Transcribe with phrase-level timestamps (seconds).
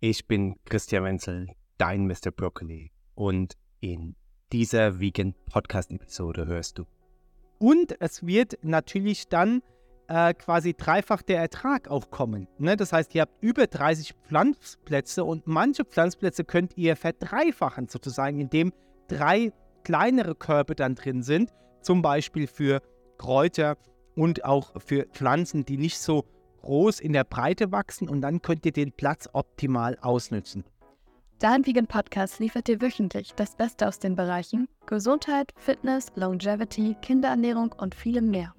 [0.00, 2.30] Ich bin Christian Wenzel, dein Mr.
[2.30, 2.92] Broccoli.
[3.16, 4.14] Und in
[4.52, 6.84] dieser Vegan Podcast Episode hörst du.
[7.58, 9.60] Und es wird natürlich dann
[10.06, 12.46] äh, quasi dreifach der Ertrag auch kommen.
[12.58, 12.76] Ne?
[12.76, 18.72] Das heißt, ihr habt über 30 Pflanzplätze und manche Pflanzplätze könnt ihr verdreifachen, sozusagen, indem
[19.08, 19.52] drei
[19.82, 21.50] kleinere Körbe dann drin sind,
[21.82, 22.82] zum Beispiel für
[23.16, 23.76] Kräuter
[24.14, 26.24] und auch für Pflanzen, die nicht so
[26.68, 30.64] groß in der Breite wachsen und dann könnt ihr den Platz optimal ausnutzen.
[31.38, 37.74] Dein Vegan Podcast liefert dir wöchentlich das Beste aus den Bereichen Gesundheit, Fitness, Longevity, Kinderernährung
[37.78, 38.52] und vielem mehr.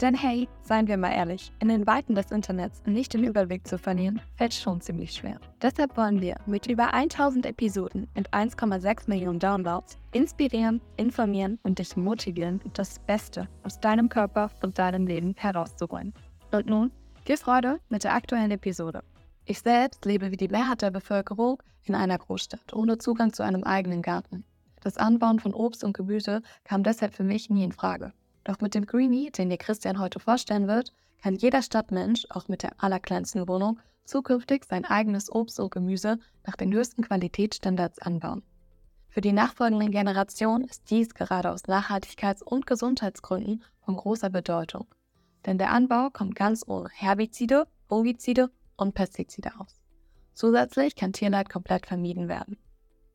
[0.00, 3.76] Denn hey, seien wir mal ehrlich, in den Weiten des Internets nicht den Überblick zu
[3.76, 5.38] verlieren, fällt schon ziemlich schwer.
[5.60, 11.96] Deshalb wollen wir mit über 1000 Episoden und 1,6 Millionen Downloads inspirieren, informieren und dich
[11.98, 16.14] motivieren, das Beste aus deinem Körper und deinem Leben herauszuholen.
[16.50, 16.90] Und nun,
[17.24, 19.02] viel Freude mit der aktuellen Episode.
[19.44, 23.62] Ich selbst lebe wie die Mehrheit der Bevölkerung in einer Großstadt, ohne Zugang zu einem
[23.62, 24.44] eigenen Garten.
[24.80, 28.12] Das Anbauen von Obst und Gemüse kam deshalb für mich nie in Frage.
[28.42, 32.64] Doch mit dem Greenie, den dir Christian heute vorstellen wird, kann jeder Stadtmensch, auch mit
[32.64, 38.42] der allerkleinsten Wohnung, zukünftig sein eigenes Obst und Gemüse nach den höchsten Qualitätsstandards anbauen.
[39.10, 44.86] Für die nachfolgenden Generationen ist dies gerade aus Nachhaltigkeits- und Gesundheitsgründen von großer Bedeutung.
[45.46, 49.80] Denn der Anbau kommt ganz ohne Herbizide, Fungizide und Pestizide aus.
[50.34, 52.56] Zusätzlich kann Tierleid komplett vermieden werden.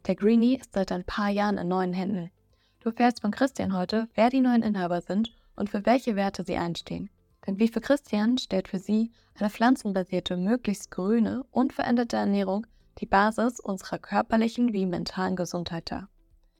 [0.05, 2.31] Der Greenie ist seit ein paar Jahren in neuen Händen.
[2.79, 6.57] Du erfährst von Christian heute, wer die neuen Inhaber sind und für welche Werte sie
[6.57, 7.09] einstehen.
[7.45, 12.67] Denn wie für Christian stellt für sie eine pflanzenbasierte, möglichst grüne und veränderte Ernährung
[12.99, 16.09] die Basis unserer körperlichen wie mentalen Gesundheit dar.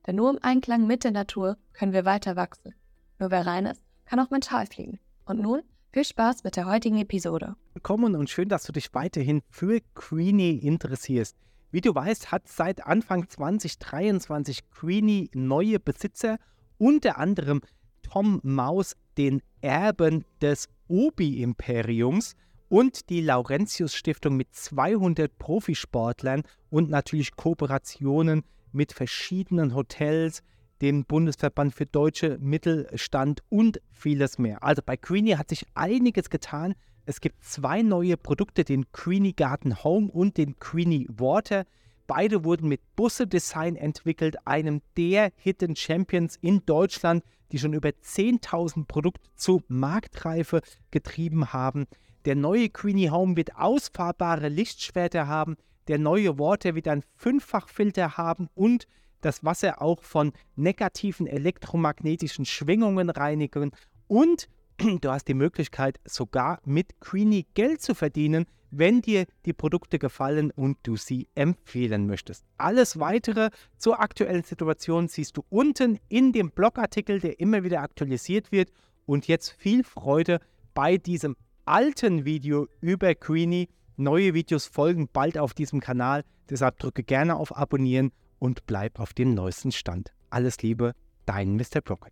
[0.05, 2.73] Denn nur im Einklang mit der Natur können wir weiter wachsen.
[3.19, 4.99] Nur wer rein ist, kann auch mental fliegen.
[5.28, 5.61] Und nun
[5.92, 7.58] viel Spaß mit der heutigen Episode.
[7.73, 11.36] Willkommen und schön, dass du dich weiterhin für Queenie interessierst.
[11.70, 16.38] Wie du weißt, hat seit Anfang 2023 Queenie neue Besitzer,
[16.78, 17.59] unter anderem
[18.03, 22.37] Tom Maus, den Erben des Obi-Imperiums
[22.70, 30.42] und die Laurentius-Stiftung mit 200 Profisportlern und natürlich Kooperationen mit verschiedenen Hotels,
[30.82, 34.64] dem Bundesverband für deutsche Mittelstand und vieles mehr.
[34.64, 36.76] Also bei Queenie hat sich einiges getan.
[37.05, 41.66] Es gibt zwei neue Produkte, den Queenie Garden Home und den Queenie Water.
[42.05, 47.89] Beide wurden mit Busse Design entwickelt, einem der Hidden Champions in Deutschland, die schon über
[47.89, 50.61] 10.000 Produkte zu Marktreife
[50.92, 51.86] getrieben haben.
[52.26, 55.55] Der neue Queenie Home wird ausfahrbare Lichtschwerter haben.
[55.87, 58.87] Der neue Water wird einen Fünffachfilter haben und
[59.27, 63.71] das Wasser auch von negativen elektromagnetischen Schwingungen reinigen.
[64.08, 64.48] Und
[65.02, 70.52] du hast die Möglichkeit, sogar mit Queenie Geld zu verdienen, wenn dir die Produkte gefallen
[70.52, 72.45] und du sie empfehlen möchtest.
[72.58, 78.52] Alles weitere zur aktuellen Situation siehst du unten in dem Blogartikel, der immer wieder aktualisiert
[78.52, 78.71] wird.
[79.05, 80.39] Und jetzt viel Freude
[80.73, 81.36] bei diesem
[81.66, 83.70] alten Video über Queenie.
[83.98, 89.14] Neue Videos folgen bald auf diesem Kanal, deshalb drücke gerne auf Abonnieren und bleib auf
[89.14, 90.11] dem neuesten Stand.
[90.30, 90.93] Alles Liebe,
[91.25, 91.81] dein Mr.
[91.83, 92.11] Broccoli.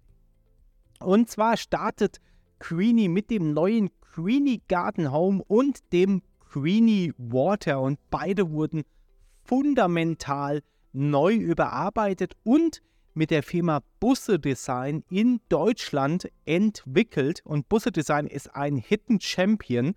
[0.99, 2.19] Und zwar startet
[2.59, 8.83] Queenie mit dem neuen Queenie Garden Home und dem Queenie Water und beide wurden
[9.43, 10.61] fundamental
[10.93, 12.81] neu überarbeitet und
[13.13, 17.41] mit der Firma Busse Design in Deutschland entwickelt.
[17.45, 19.95] Und Busse Design ist ein Hidden Champion,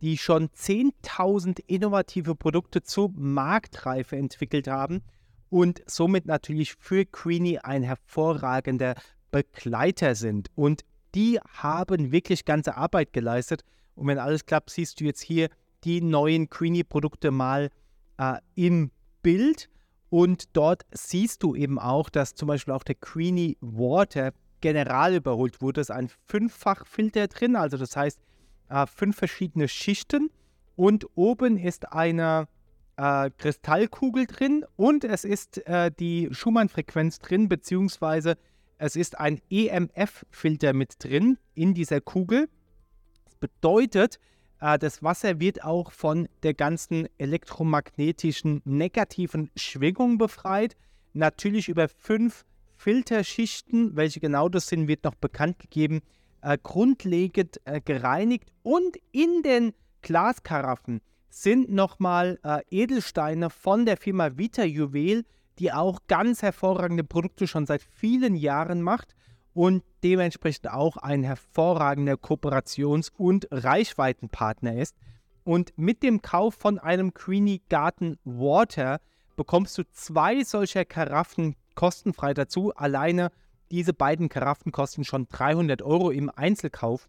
[0.00, 5.02] die schon 10.000 innovative Produkte zur Marktreife entwickelt haben
[5.50, 8.94] und somit natürlich für Queenie ein hervorragender
[9.30, 10.48] Begleiter sind.
[10.54, 10.84] Und
[11.14, 13.62] die haben wirklich ganze Arbeit geleistet.
[13.94, 15.48] Und wenn alles klappt, siehst du jetzt hier
[15.84, 17.70] die neuen Queenie-Produkte mal
[18.18, 18.90] äh, im
[19.22, 19.68] Bild.
[20.10, 25.60] Und dort siehst du eben auch, dass zum Beispiel auch der Queenie Water general überholt
[25.60, 25.80] wurde.
[25.80, 28.20] Es ist ein Fünffachfilter drin, also das heißt
[28.68, 30.30] äh, fünf verschiedene Schichten.
[30.76, 32.48] Und oben ist eine
[32.96, 38.36] äh, Kristallkugel drin und es ist äh, die Schumann-Frequenz drin, beziehungsweise
[38.78, 42.48] es ist ein EMF-Filter mit drin in dieser Kugel.
[43.24, 44.18] Das bedeutet,
[44.60, 50.76] äh, das Wasser wird auch von der ganzen elektromagnetischen negativen Schwingung befreit.
[51.12, 52.44] Natürlich über fünf
[52.76, 56.02] Filterschichten, welche genau das sind, wird noch bekannt gegeben,
[56.42, 59.72] äh, grundlegend äh, gereinigt und in den
[60.02, 65.24] Glaskaraffen sind nochmal äh, Edelsteine von der Firma Vita Juwel,
[65.58, 69.14] die auch ganz hervorragende Produkte schon seit vielen Jahren macht
[69.54, 74.96] und dementsprechend auch ein hervorragender Kooperations- und Reichweitenpartner ist.
[75.44, 79.00] Und mit dem Kauf von einem Queenie Garden Water
[79.36, 82.72] bekommst du zwei solcher Karaffen kostenfrei dazu.
[82.74, 83.30] Alleine
[83.70, 87.08] diese beiden Karaffen kosten schon 300 Euro im Einzelkauf.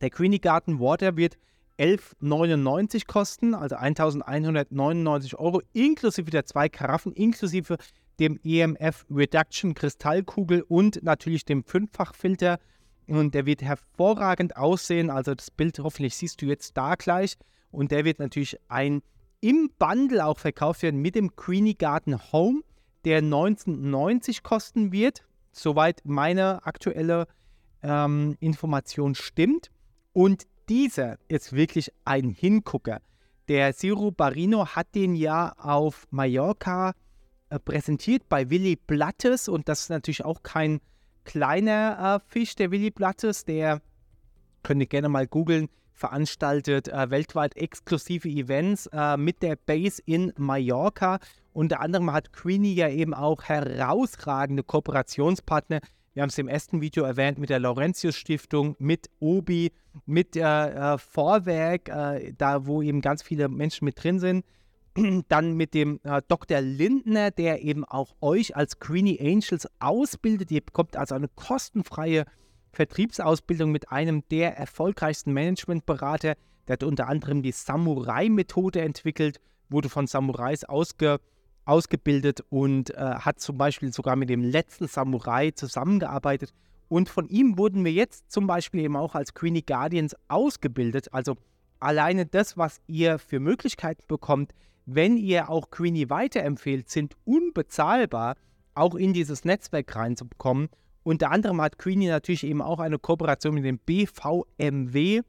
[0.00, 1.38] Der Queenie Garden Water wird
[1.78, 7.76] 11,99 kosten, also 1199 Euro, inklusive der zwei Karaffen, inklusive
[8.18, 12.58] dem EMF Reduction Kristallkugel und natürlich dem Fünffachfilter.
[13.06, 15.10] Und der wird hervorragend aussehen.
[15.10, 17.36] Also das Bild hoffentlich siehst du jetzt da gleich.
[17.70, 19.02] Und der wird natürlich ein
[19.40, 22.62] im Bundle auch verkauft werden mit dem Queenie Garden Home,
[23.04, 27.28] der 1990 kosten wird, soweit meine aktuelle
[27.82, 29.70] ähm, Information stimmt.
[30.12, 33.00] Und dieser ist wirklich ein Hingucker.
[33.48, 36.94] Der Ciro Barino hat den ja auf Mallorca
[37.48, 40.80] äh, präsentiert bei Willy Blattes und das ist natürlich auch kein
[41.24, 43.80] kleiner äh, Fisch, der Willy Blattes, der
[44.62, 50.32] könnt ihr gerne mal googeln, veranstaltet äh, weltweit exklusive Events äh, mit der Base in
[50.36, 51.18] Mallorca.
[51.52, 55.80] Unter anderem hat Queenie ja eben auch herausragende Kooperationspartner.
[56.16, 59.70] Wir haben es im ersten Video erwähnt mit der Laurentius Stiftung, mit Obi,
[60.06, 64.42] mit äh, Vorwerk, äh, da wo eben ganz viele Menschen mit drin sind.
[65.28, 66.62] Dann mit dem äh, Dr.
[66.62, 70.50] Lindner, der eben auch euch als Queenie Angels ausbildet.
[70.50, 72.24] Ihr bekommt also eine kostenfreie
[72.72, 76.36] Vertriebsausbildung mit einem der erfolgreichsten Managementberater.
[76.66, 81.20] Der hat unter anderem die Samurai-Methode entwickelt, wurde von Samurais ausge,
[81.66, 86.52] ausgebildet und äh, hat zum Beispiel sogar mit dem letzten Samurai zusammengearbeitet.
[86.88, 91.12] Und von ihm wurden wir jetzt zum Beispiel eben auch als Queenie Guardians ausgebildet.
[91.12, 91.36] Also
[91.80, 94.52] alleine das, was ihr für Möglichkeiten bekommt,
[94.86, 98.36] wenn ihr auch Queenie weiterempfehlt, sind unbezahlbar,
[98.74, 100.68] auch in dieses Netzwerk reinzubekommen.
[101.02, 105.22] Unter anderem hat Queenie natürlich eben auch eine Kooperation mit dem BVMW,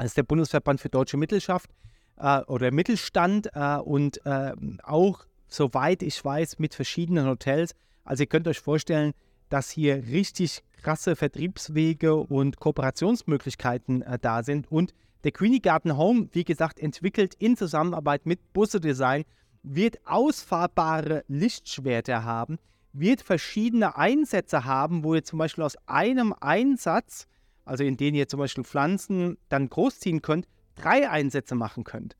[0.00, 1.70] das ist der Bundesverband für deutsche Mittelschaft
[2.16, 4.52] äh, oder Mittelstand äh, und äh,
[4.82, 7.74] auch, soweit ich weiß, mit verschiedenen Hotels.
[8.04, 9.12] Also ihr könnt euch vorstellen,
[9.50, 14.70] dass hier richtig krasse Vertriebswege und Kooperationsmöglichkeiten äh, da sind.
[14.70, 14.94] Und
[15.24, 19.24] der Queenie Garden Home, wie gesagt, entwickelt in Zusammenarbeit mit Busse Design,
[19.62, 22.58] wird ausfahrbare Lichtschwerter haben,
[22.92, 27.26] wird verschiedene Einsätze haben, wo ihr zum Beispiel aus einem Einsatz,
[27.66, 32.16] also in denen ihr zum Beispiel Pflanzen dann großziehen könnt, drei Einsätze machen könnt.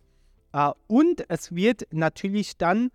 [0.53, 2.91] Äh, und es wird natürlich dann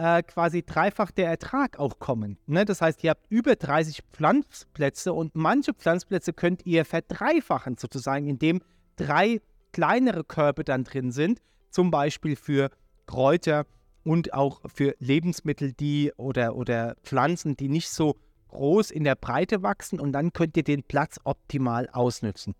[0.00, 2.38] äh, quasi dreifach der Ertrag auch kommen.
[2.46, 2.64] Ne?
[2.64, 8.62] Das heißt, ihr habt über 30 Pflanzplätze und manche Pflanzplätze könnt ihr verdreifachen, sozusagen, indem
[8.96, 9.42] drei
[9.72, 12.70] kleinere Körbe dann drin sind, zum Beispiel für
[13.06, 13.66] Kräuter
[14.02, 18.16] und auch für Lebensmittel, die oder, oder Pflanzen, die nicht so
[18.48, 22.54] groß in der Breite wachsen und dann könnt ihr den Platz optimal ausnutzen.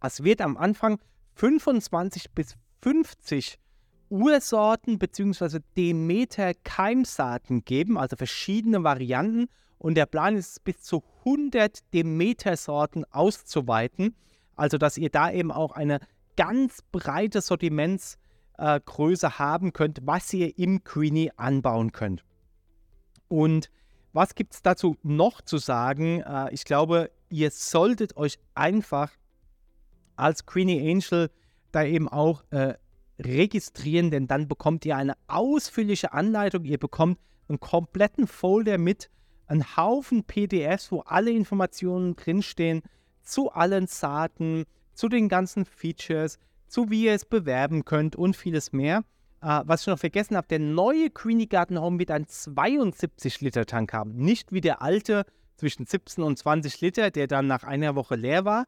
[0.00, 1.00] Es wird am Anfang
[1.34, 3.58] 25 bis 50
[4.12, 5.60] Ursorten bzw.
[5.76, 9.48] Demeter-Keimsaaten geben, also verschiedene Varianten.
[9.78, 14.14] Und der Plan ist, bis zu 100 Demeter-Sorten auszuweiten.
[14.54, 15.98] Also, dass ihr da eben auch eine
[16.36, 18.18] ganz breite Sortiments-
[18.58, 22.24] äh, haben könnt, was ihr im Queenie anbauen könnt.
[23.28, 23.70] Und
[24.12, 26.20] was gibt es dazu noch zu sagen?
[26.20, 29.10] Äh, ich glaube, ihr solltet euch einfach
[30.16, 31.30] als Queenie Angel
[31.72, 32.74] da eben auch äh,
[33.24, 36.64] registrieren, denn dann bekommt ihr eine ausführliche Anleitung.
[36.64, 37.18] Ihr bekommt
[37.48, 39.10] einen kompletten Folder mit
[39.46, 42.82] einem Haufen PDFs, wo alle Informationen drinstehen
[43.22, 48.72] zu allen Saaten, zu den ganzen Features, zu wie ihr es bewerben könnt und vieles
[48.72, 49.04] mehr.
[49.44, 54.12] Uh, was ich noch vergessen habe, der neue Queenie Garden Home wird einen 72-Liter-Tank haben.
[54.14, 58.44] Nicht wie der alte zwischen 17 und 20 Liter, der dann nach einer Woche leer
[58.44, 58.66] war.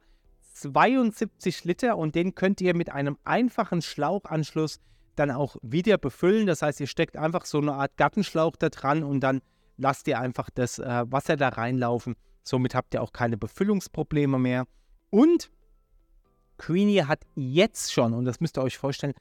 [0.54, 4.80] 72 Liter und den könnt ihr mit einem einfachen Schlauchanschluss
[5.16, 6.46] dann auch wieder befüllen.
[6.46, 9.42] Das heißt, ihr steckt einfach so eine Art Gartenschlauch da dran und dann
[9.76, 12.14] lasst ihr einfach das äh, Wasser da reinlaufen.
[12.42, 14.66] Somit habt ihr auch keine Befüllungsprobleme mehr.
[15.10, 15.50] Und
[16.58, 19.14] Queenie hat jetzt schon, und das müsst ihr euch vorstellen,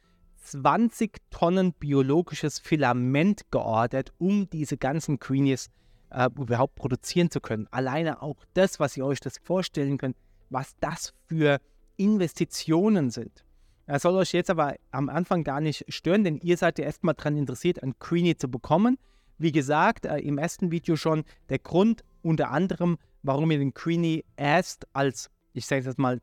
[0.43, 5.69] 20 Tonnen biologisches Filament geordert, um diese ganzen Queenies
[6.09, 7.67] äh, überhaupt produzieren zu können.
[7.71, 10.17] Alleine auch das, was ihr euch das vorstellen könnt,
[10.53, 11.59] was das für
[11.97, 13.43] Investitionen sind.
[13.85, 17.15] Das soll euch jetzt aber am Anfang gar nicht stören, denn ihr seid ja erstmal
[17.15, 18.97] daran interessiert, ein Queenie zu bekommen.
[19.37, 24.23] Wie gesagt, äh, im ersten Video schon der Grund unter anderem, warum ihr den Queenie
[24.37, 26.21] erst als, ich sage jetzt mal,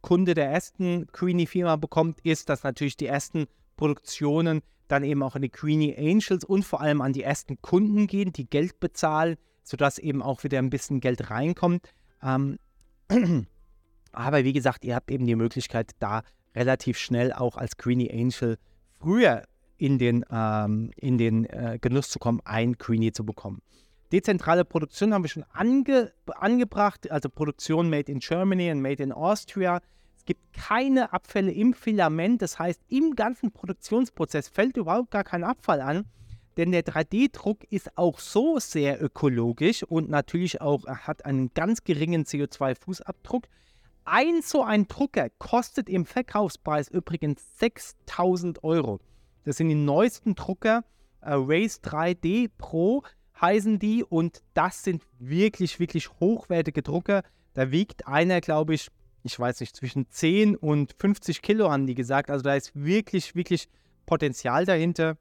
[0.00, 3.46] Kunde der ersten Queenie-Firma bekommt, ist, dass natürlich die ersten
[3.76, 8.06] Produktionen dann eben auch an die Queenie Angels und vor allem an die ersten Kunden
[8.06, 11.92] gehen, die Geld bezahlen, sodass eben auch wieder ein bisschen Geld reinkommt.
[12.22, 12.58] Ähm,
[14.12, 16.22] aber wie gesagt, ihr habt eben die Möglichkeit, da
[16.54, 18.58] relativ schnell auch als Greenie Angel
[19.00, 19.44] früher
[19.76, 23.62] in den, ähm, in den äh, Genuss zu kommen, ein Greenie zu bekommen.
[24.10, 29.12] Dezentrale Produktion haben wir schon ange, angebracht, also Produktion made in Germany und made in
[29.12, 29.80] Austria.
[30.16, 35.44] Es gibt keine Abfälle im Filament, das heißt, im ganzen Produktionsprozess fällt überhaupt gar kein
[35.44, 36.06] Abfall an,
[36.58, 42.24] denn der 3D-Druck ist auch so sehr ökologisch und natürlich auch hat einen ganz geringen
[42.24, 43.44] CO2-Fußabdruck.
[44.04, 49.00] Ein so ein Drucker kostet im Verkaufspreis übrigens 6000 Euro.
[49.44, 50.84] Das sind die neuesten Drucker,
[51.20, 53.02] äh, Race 3D Pro
[53.40, 57.22] heißen die und das sind wirklich, wirklich hochwertige Drucker.
[57.54, 58.88] Da wiegt einer, glaube ich,
[59.22, 62.30] ich weiß nicht, zwischen 10 und 50 Kilo, haben die gesagt.
[62.30, 63.68] Also da ist wirklich, wirklich
[64.06, 65.16] Potenzial dahinter.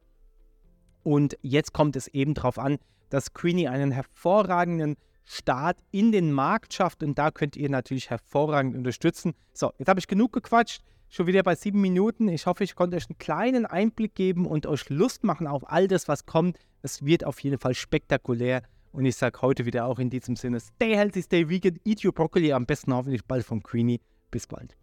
[1.08, 6.74] Und jetzt kommt es eben darauf an, dass Queenie einen hervorragenden Start in den Markt
[6.74, 9.34] schafft und da könnt ihr natürlich hervorragend unterstützen.
[9.54, 10.84] So, jetzt habe ich genug gequatscht.
[11.08, 12.28] Schon wieder bei sieben Minuten.
[12.28, 15.88] Ich hoffe, ich konnte euch einen kleinen Einblick geben und euch Lust machen auf all
[15.88, 16.60] das, was kommt.
[16.82, 18.64] Es wird auf jeden Fall spektakulär.
[18.92, 22.12] Und ich sage heute wieder auch in diesem Sinne: Stay healthy, stay vegan, eat your
[22.12, 22.52] broccoli.
[22.52, 24.02] Am besten hoffentlich bald von Queenie.
[24.30, 24.76] Bis bald.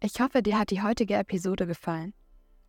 [0.00, 2.14] Ich hoffe, dir hat die heutige Episode gefallen.